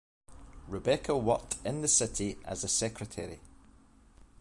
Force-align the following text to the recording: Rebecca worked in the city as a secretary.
Rebecca 0.67 1.15
worked 1.15 1.57
in 1.63 1.83
the 1.83 1.87
city 1.87 2.39
as 2.43 2.63
a 2.63 2.67
secretary. 2.67 3.39